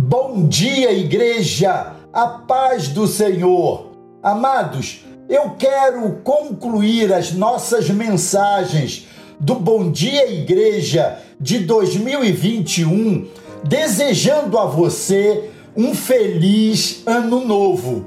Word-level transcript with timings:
Bom 0.00 0.46
dia, 0.46 0.92
igreja, 0.92 1.92
a 2.12 2.26
paz 2.28 2.86
do 2.86 3.08
Senhor. 3.08 3.90
Amados, 4.22 5.00
eu 5.28 5.56
quero 5.58 6.20
concluir 6.22 7.12
as 7.12 7.32
nossas 7.32 7.90
mensagens 7.90 9.08
do 9.40 9.56
Bom 9.56 9.90
Dia 9.90 10.30
Igreja 10.30 11.18
de 11.40 11.58
2021, 11.58 13.26
desejando 13.64 14.56
a 14.56 14.66
você 14.66 15.50
um 15.76 15.92
feliz 15.92 17.02
ano 17.04 17.44
novo. 17.44 18.06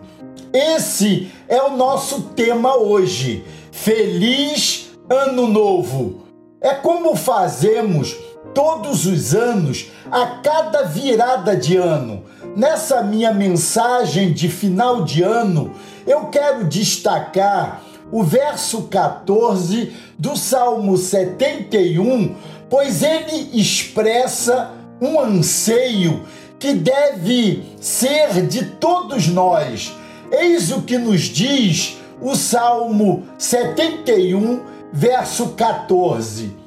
Esse 0.53 1.29
é 1.49 1.61
o 1.61 1.75
nosso 1.75 2.21
tema 2.37 2.77
hoje. 2.77 3.43
Feliz 3.69 4.91
Ano 5.09 5.45
Novo. 5.45 6.21
É 6.61 6.73
como 6.73 7.17
fazemos 7.17 8.15
todos 8.53 9.05
os 9.05 9.33
anos, 9.33 9.87
a 10.11 10.25
cada 10.43 10.83
virada 10.83 11.55
de 11.55 11.77
ano. 11.77 12.23
Nessa 12.55 13.01
minha 13.01 13.33
mensagem 13.33 14.33
de 14.33 14.49
final 14.49 15.03
de 15.03 15.23
ano, 15.23 15.71
eu 16.05 16.25
quero 16.25 16.65
destacar 16.65 17.81
o 18.11 18.23
verso 18.23 18.83
14 18.83 19.93
do 20.17 20.35
Salmo 20.35 20.97
71, 20.97 22.35
pois 22.69 23.01
ele 23.01 23.49
expressa 23.53 24.71
um 25.01 25.19
anseio 25.19 26.23
que 26.59 26.73
deve 26.73 27.63
ser 27.79 28.45
de 28.45 28.65
todos 28.65 29.27
nós. 29.27 29.95
Eis 30.31 30.71
o 30.71 30.81
que 30.81 30.97
nos 30.97 31.21
diz 31.21 31.97
o 32.21 32.35
Salmo 32.35 33.23
71, 33.37 34.61
verso 34.93 35.49
14. 35.49 36.60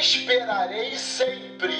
Esperarei 0.00 0.96
sempre 0.96 1.74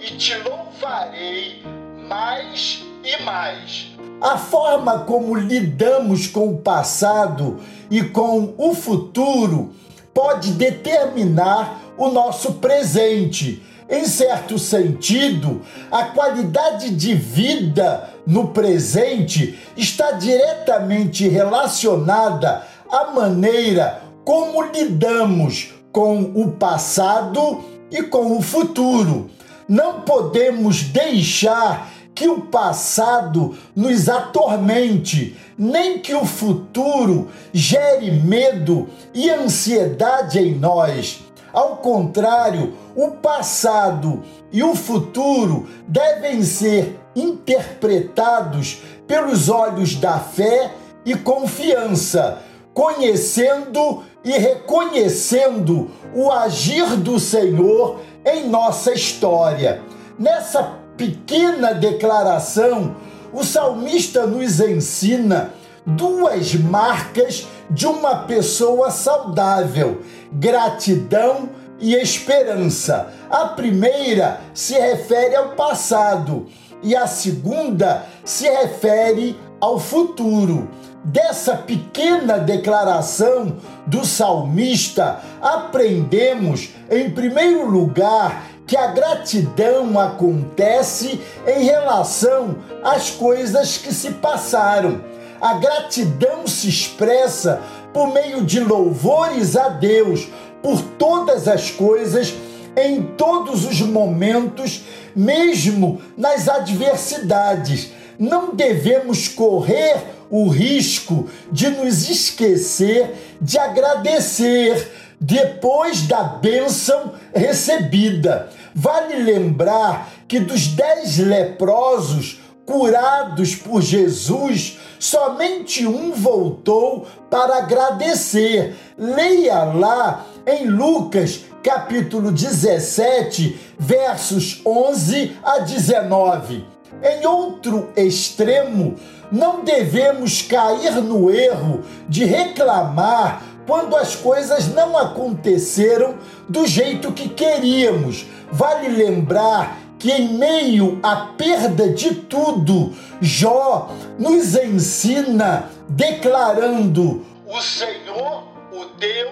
e 0.00 0.16
te 0.16 0.34
louvarei 0.38 1.62
mais 2.08 2.82
e 3.04 3.22
mais. 3.22 3.88
A 4.22 4.38
forma 4.38 5.00
como 5.00 5.34
lidamos 5.34 6.26
com 6.26 6.48
o 6.48 6.58
passado 6.60 7.60
e 7.90 8.02
com 8.02 8.54
o 8.56 8.74
futuro 8.74 9.74
pode 10.14 10.52
determinar 10.52 11.78
o 11.98 12.08
nosso 12.08 12.54
presente. 12.54 13.62
Em 13.86 14.06
certo 14.06 14.58
sentido, 14.58 15.60
a 15.90 16.04
qualidade 16.06 16.88
de 16.88 17.14
vida 17.14 18.08
no 18.26 18.48
presente 18.48 19.58
está 19.76 20.12
diretamente 20.12 21.28
relacionada 21.28 22.66
à 22.90 23.10
maneira 23.12 24.02
como 24.24 24.62
lidamos 24.62 25.77
com 25.92 26.20
o 26.34 26.52
passado 26.52 27.60
e 27.90 28.02
com 28.02 28.36
o 28.36 28.42
futuro. 28.42 29.30
Não 29.68 30.02
podemos 30.02 30.82
deixar 30.82 31.90
que 32.14 32.26
o 32.26 32.40
passado 32.40 33.56
nos 33.76 34.08
atormente, 34.08 35.36
nem 35.56 36.00
que 36.00 36.14
o 36.14 36.24
futuro 36.24 37.28
gere 37.52 38.10
medo 38.10 38.88
e 39.14 39.30
ansiedade 39.30 40.38
em 40.38 40.54
nós. 40.54 41.20
Ao 41.52 41.76
contrário, 41.76 42.74
o 42.96 43.12
passado 43.12 44.22
e 44.50 44.62
o 44.62 44.74
futuro 44.74 45.68
devem 45.86 46.42
ser 46.42 46.98
interpretados 47.14 48.82
pelos 49.06 49.48
olhos 49.48 49.94
da 49.94 50.18
fé 50.18 50.72
e 51.04 51.14
confiança, 51.14 52.42
conhecendo 52.78 54.04
e 54.24 54.30
reconhecendo 54.38 55.90
o 56.14 56.30
agir 56.30 56.86
do 56.98 57.18
Senhor 57.18 57.98
em 58.24 58.48
nossa 58.48 58.92
história. 58.92 59.82
Nessa 60.16 60.74
pequena 60.96 61.74
declaração, 61.74 62.94
o 63.32 63.42
salmista 63.42 64.28
nos 64.28 64.60
ensina 64.60 65.52
duas 65.84 66.54
marcas 66.54 67.48
de 67.68 67.84
uma 67.84 68.14
pessoa 68.26 68.92
saudável: 68.92 70.00
gratidão 70.32 71.48
e 71.80 71.96
esperança. 71.96 73.12
A 73.28 73.46
primeira 73.46 74.40
se 74.54 74.74
refere 74.74 75.34
ao 75.34 75.48
passado 75.56 76.46
e 76.80 76.94
a 76.94 77.08
segunda 77.08 78.06
se 78.24 78.48
refere 78.48 79.36
ao 79.60 79.80
futuro. 79.80 80.68
Dessa 81.04 81.56
pequena 81.56 82.38
declaração 82.38 83.56
do 83.86 84.04
salmista, 84.04 85.20
aprendemos, 85.40 86.70
em 86.90 87.10
primeiro 87.10 87.68
lugar, 87.70 88.42
que 88.66 88.76
a 88.76 88.88
gratidão 88.88 89.98
acontece 89.98 91.20
em 91.46 91.64
relação 91.64 92.56
às 92.84 93.10
coisas 93.10 93.78
que 93.78 93.94
se 93.94 94.10
passaram. 94.12 95.00
A 95.40 95.54
gratidão 95.54 96.46
se 96.46 96.68
expressa 96.68 97.62
por 97.94 98.12
meio 98.12 98.44
de 98.44 98.60
louvores 98.60 99.56
a 99.56 99.68
Deus 99.70 100.28
por 100.62 100.82
todas 100.98 101.48
as 101.48 101.70
coisas, 101.70 102.34
em 102.76 103.02
todos 103.02 103.64
os 103.64 103.80
momentos, 103.80 104.84
mesmo 105.14 106.02
nas 106.16 106.48
adversidades. 106.48 107.92
Não 108.18 108.54
devemos 108.54 109.28
correr 109.28 109.96
o 110.30 110.48
risco 110.48 111.28
de 111.50 111.68
nos 111.70 112.08
esquecer 112.08 113.14
de 113.40 113.58
agradecer 113.58 114.90
depois 115.20 116.02
da 116.02 116.22
bênção 116.22 117.14
recebida. 117.34 118.50
Vale 118.74 119.22
lembrar 119.22 120.12
que 120.26 120.38
dos 120.38 120.68
dez 120.68 121.18
leprosos 121.18 122.40
curados 122.66 123.54
por 123.54 123.80
Jesus, 123.80 124.78
somente 124.98 125.86
um 125.86 126.12
voltou 126.12 127.06
para 127.30 127.58
agradecer. 127.58 128.76
Leia 128.98 129.64
lá 129.64 130.26
em 130.46 130.66
Lucas 130.66 131.40
capítulo 131.62 132.30
17, 132.30 133.58
versos 133.78 134.60
11 134.66 135.38
a 135.42 135.60
19. 135.60 136.77
Em 137.02 137.26
outro 137.26 137.90
extremo, 137.96 138.96
não 139.30 139.62
devemos 139.62 140.42
cair 140.42 140.94
no 141.02 141.30
erro 141.30 141.82
de 142.08 142.24
reclamar 142.24 143.42
quando 143.66 143.94
as 143.96 144.16
coisas 144.16 144.68
não 144.68 144.96
aconteceram 144.96 146.16
do 146.48 146.66
jeito 146.66 147.12
que 147.12 147.28
queríamos. 147.28 148.26
Vale 148.50 148.88
lembrar 148.88 149.78
que, 149.98 150.10
em 150.10 150.38
meio 150.38 150.98
à 151.02 151.16
perda 151.36 151.90
de 151.90 152.14
tudo, 152.14 152.94
Jó 153.20 153.90
nos 154.18 154.54
ensina 154.54 155.68
declarando: 155.88 157.26
O 157.46 157.60
Senhor 157.60 158.44
o 158.72 158.84
deu, 158.98 159.30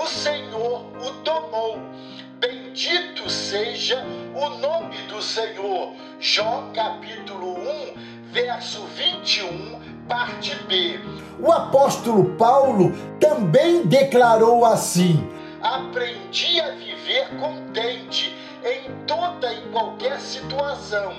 o 0.00 0.06
Senhor 0.06 0.86
o 1.00 1.10
tomou. 1.22 1.78
Bendito 2.76 3.30
seja 3.30 4.04
o 4.34 4.50
nome 4.50 4.98
do 5.08 5.22
Senhor. 5.22 5.94
Jó 6.20 6.70
capítulo 6.74 7.58
1, 7.58 7.94
verso 8.32 8.84
21, 8.88 9.80
parte 10.06 10.54
B. 10.64 11.00
O 11.40 11.50
apóstolo 11.50 12.36
Paulo 12.36 12.92
também 13.18 13.86
declarou 13.86 14.66
assim: 14.66 15.26
Aprendi 15.62 16.60
a 16.60 16.72
viver 16.72 17.30
contente 17.40 18.36
em 18.62 18.90
toda 19.06 19.54
e 19.54 19.62
qualquer 19.70 20.20
situação. 20.20 21.14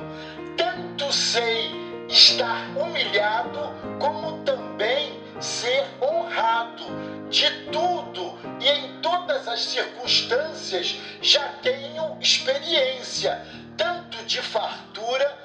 Tanto 0.56 1.12
sei 1.12 1.72
estar 2.08 2.68
humilhado, 2.78 3.74
como 3.98 4.44
também 4.44 5.20
ser 5.40 5.88
honrado. 6.00 6.84
De 7.30 7.50
tudo 7.72 8.40
e 8.62 8.70
em 8.70 9.02
todas 9.02 9.48
as 9.48 9.62
circunstâncias 9.62 10.96
já 11.22 11.46
tenho 11.62 12.18
experiência, 12.22 13.46
tanto 13.76 14.24
de 14.24 14.42
fartura 14.42 15.38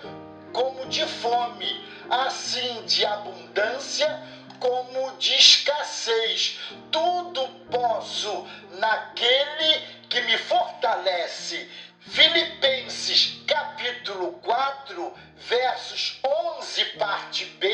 como 0.52 0.86
de 0.86 1.04
fome, 1.06 1.84
assim 2.08 2.84
de 2.86 3.04
abundância 3.04 4.22
como 4.60 5.16
de 5.18 5.34
escassez. 5.34 6.60
Tudo 6.92 7.48
posso 7.68 8.46
naquele 8.78 9.80
que 10.08 10.20
me 10.20 10.38
fortalece. 10.38 11.68
Filipenses 11.98 13.40
capítulo 13.46 14.32
4, 14.42 15.14
versos 15.48 16.20
11, 16.24 16.84
parte 16.98 17.44
B, 17.44 17.68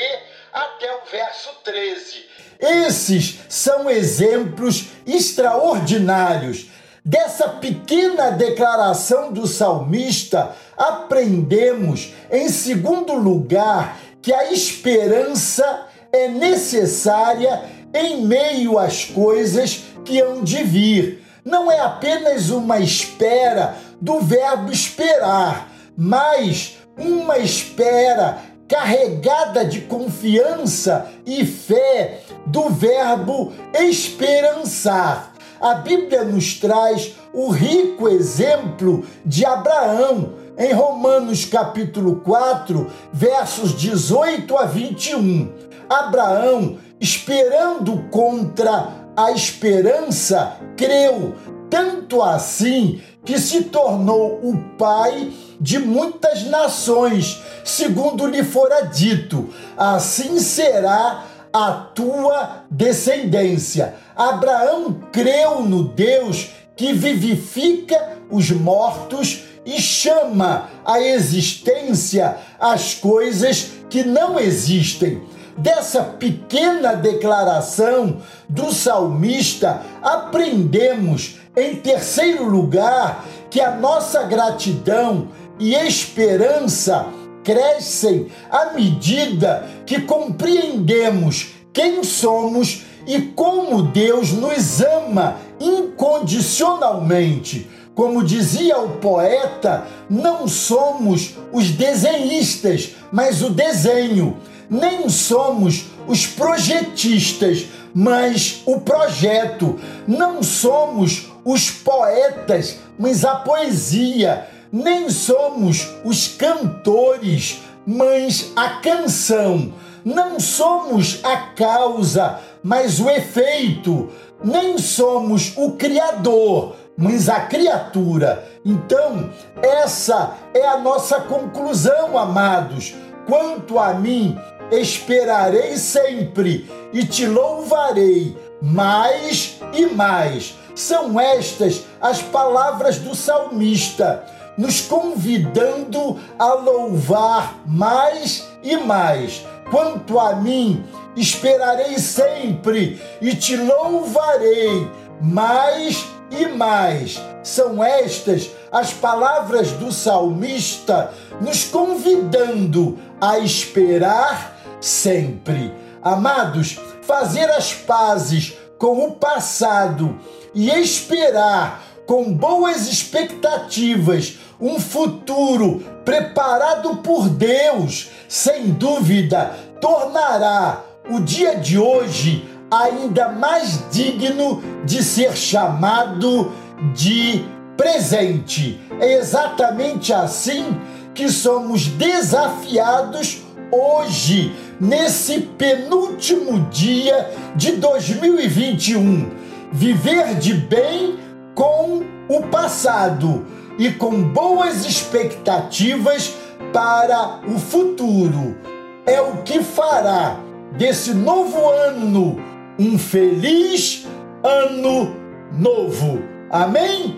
até 0.53 0.95
o 0.97 1.05
verso 1.07 1.51
13. 1.65 2.29
Esses 2.61 3.38
são 3.59 3.91
exemplos 3.91 4.89
extraordinários 5.07 6.69
Dessa 7.09 7.49
pequena 7.49 8.31
declaração 8.33 9.33
do 9.33 9.47
salmista, 9.47 10.51
aprendemos, 10.77 12.13
em 12.31 12.51
segundo 12.51 13.15
lugar, 13.15 13.99
que 14.21 14.31
a 14.31 14.53
esperança 14.53 15.87
é 16.13 16.29
necessária 16.29 17.63
em 17.95 18.27
meio 18.27 18.79
às 18.79 19.07
coisas 19.07 19.85
que 20.05 20.21
hão 20.21 20.45
de 20.45 20.63
vir. 20.63 21.25
Não 21.43 21.73
é 21.73 21.81
apenas 21.81 22.51
uma 22.51 22.79
espera 22.79 23.75
do 23.99 24.21
verbo 24.21 24.71
esperar, 24.71 25.73
mas 25.97 26.77
uma 26.95 27.39
espera 27.39 28.39
carregada 28.69 29.65
de 29.65 29.81
confiança 29.81 31.11
e 31.25 31.45
fé 31.47 32.21
do 32.47 32.69
verbo 32.69 33.53
esperançar. 33.75 35.33
A 35.61 35.75
Bíblia 35.75 36.23
nos 36.23 36.55
traz 36.55 37.17
o 37.33 37.49
rico 37.49 38.09
exemplo 38.09 39.05
de 39.25 39.45
Abraão 39.45 40.35
em 40.57 40.73
Romanos 40.73 41.45
capítulo 41.45 42.17
4, 42.17 42.91
versos 43.13 43.77
18 43.77 44.57
a 44.57 44.65
21. 44.67 45.53
Abraão, 45.89 46.79
esperando 47.01 48.09
contra 48.11 48.89
a 49.17 49.33
esperança, 49.33 50.57
creu, 50.77 51.35
tanto 51.71 52.23
assim 52.23 53.01
que 53.25 53.39
se 53.39 53.65
tornou 53.65 54.41
o 54.43 54.57
pai 54.77 55.33
de 55.61 55.79
muitas 55.79 56.45
nações, 56.45 57.43
segundo 57.65 58.27
lhe 58.27 58.45
fora 58.45 58.83
dito: 58.83 59.53
assim 59.77 60.39
será 60.39 61.25
a 61.53 61.73
tua 61.73 62.65
descendência. 62.71 63.95
Abraão 64.17 65.01
creu 65.13 65.63
no 65.63 65.85
Deus 65.85 66.51
que 66.77 66.93
vivifica 66.93 68.19
os 68.31 68.51
mortos 68.51 69.45
e 69.65 69.81
chama 69.81 70.69
à 70.85 71.01
existência 71.01 72.37
as 72.59 72.95
coisas 72.95 73.73
que 73.91 74.05
não 74.05 74.39
existem. 74.39 75.23
Dessa 75.57 76.03
pequena 76.05 76.95
declaração 76.95 78.19
do 78.49 78.73
salmista, 78.73 79.83
aprendemos, 80.01 81.41
em 81.57 81.75
terceiro 81.77 82.45
lugar, 82.45 83.25
que 83.51 83.61
a 83.61 83.73
nossa 83.75 84.23
gratidão 84.23 85.29
e 85.59 85.75
esperança 85.75 87.07
crescem 87.43 88.29
à 88.51 88.75
medida 88.75 89.67
que 89.87 90.03
compreendemos 90.03 91.55
quem 91.73 92.05
somos 92.05 92.83
e 93.07 93.19
como 93.21 93.83
Deus 93.83 94.33
nos 94.33 94.83
ama 94.83 95.37
incondicionalmente. 95.59 97.71
Como 97.95 98.23
dizia 98.23 98.79
o 98.79 98.99
poeta, 98.99 99.87
não 100.09 100.47
somos 100.47 101.35
os 101.53 101.71
desenhistas, 101.71 102.95
mas 103.11 103.43
o 103.43 103.51
desenho. 103.51 104.37
Nem 104.71 105.09
somos 105.09 105.87
os 106.07 106.27
projetistas, 106.27 107.65
mas 107.95 108.61
o 108.67 108.79
projeto. 108.81 109.81
Não 110.07 110.43
somos 110.43 111.33
os 111.45 111.71
poetas, 111.71 112.79
mas 112.99 113.25
a 113.25 113.37
poesia 113.37 114.47
nem 114.73 115.09
somos 115.11 115.89
os 116.05 116.29
cantores, 116.29 117.63
mas 117.87 118.53
a 118.55 118.81
canção. 118.81 119.73
Não 120.05 120.39
somos 120.39 121.21
a 121.25 121.37
causa, 121.55 122.39
mas 122.63 123.01
o 123.01 123.11
efeito. 123.11 124.09
Nem 124.43 124.79
somos 124.79 125.55
o 125.57 125.73
criador, 125.73 126.77
mas 126.97 127.29
a 127.29 127.41
criatura. 127.41 128.47
Então, 128.65 129.31
essa 129.63 130.37
é 130.55 130.67
a 130.67 130.79
nossa 130.79 131.21
conclusão, 131.21 132.17
amados. 132.17 132.95
Quanto 133.27 133.79
a 133.79 133.95
mim, 133.95 134.39
esperarei 134.71 135.77
sempre 135.77 136.71
e 136.93 137.05
te 137.05 137.27
louvarei 137.27 138.37
mais 138.61 139.59
e 139.73 139.87
mais. 139.87 140.57
São 140.75 141.19
estas 141.19 141.85
as 142.01 142.23
palavras 142.23 142.99
do 142.99 143.15
salmista 143.15 144.25
nos 144.59 144.81
convidando 144.81 146.19
a 146.39 146.53
louvar 146.55 147.63
mais 147.65 148.47
e 148.63 148.77
mais. 148.77 149.47
Quanto 149.71 150.19
a 150.19 150.35
mim, 150.35 150.85
esperarei 151.17 151.99
sempre 151.99 153.01
e 153.23 153.35
te 153.37 153.57
louvarei 153.57 154.91
mais 155.23 156.05
e 156.31 156.47
mais. 156.47 157.21
São 157.43 157.83
estas 157.83 158.51
as 158.71 158.93
palavras 158.93 159.73
do 159.73 159.93
salmista 159.93 161.13
nos 161.41 161.65
convidando 161.65 162.99
a 163.21 163.39
esperar 163.39 164.59
sempre. 164.81 165.73
Amados, 166.03 166.79
fazer 167.03 167.51
as 167.51 167.73
pazes 167.73 168.55
com 168.79 169.05
o 169.07 169.13
passado 169.13 170.19
e 170.55 170.71
esperar 170.71 171.83
com 172.09 172.33
boas 172.33 172.89
expectativas 172.91 174.39
um 174.59 174.81
futuro 174.81 175.85
preparado 176.07 176.97
por 176.97 177.29
Deus, 177.29 178.09
sem 178.27 178.71
dúvida, 178.71 179.55
tornará 179.79 180.83
o 181.11 181.21
dia 181.21 181.57
de 181.57 181.79
hoje 181.79 182.49
ainda 182.71 183.29
mais 183.29 183.85
digno 183.91 184.63
de 184.87 185.05
ser 185.05 185.37
chamado 185.37 186.51
de 186.95 187.45
presente. 187.77 188.81
É 188.99 189.19
exatamente 189.19 190.11
assim 190.11 190.81
que 191.15 191.29
somos 191.29 191.89
desafiados 191.89 193.43
hoje, 193.71 194.55
nesse 194.81 195.41
penúltimo 195.41 196.69
dia 196.71 197.31
de 197.55 197.73
2021. 197.73 199.31
Viver 199.71 200.37
de 200.37 200.55
bem 200.55 201.28
com 201.59 202.05
o 202.29 202.43
passado 202.43 203.45
e 203.77 203.91
com 203.91 204.23
boas 204.23 204.87
expectativas 204.87 206.37
para 206.73 207.41
o 207.49 207.59
futuro. 207.59 208.57
É 209.05 209.21
o 209.21 209.39
que 209.43 209.61
fará 209.65 210.39
desse 210.77 211.13
novo 211.13 211.69
ano 211.69 212.41
um 212.79 212.97
feliz 212.97 214.07
ano 214.45 215.17
novo. 215.53 216.23
Amém? 216.49 217.17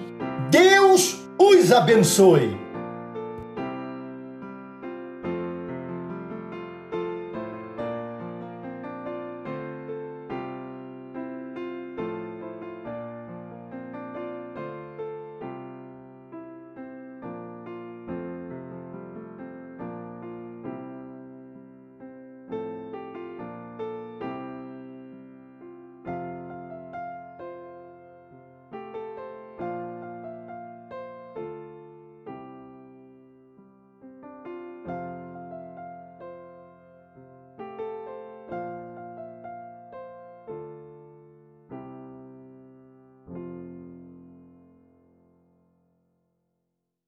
Deus 0.51 1.19
os 1.39 1.71
abençoe. 1.71 2.70